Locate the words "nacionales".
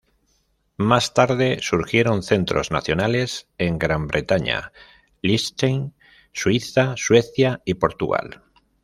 2.71-3.47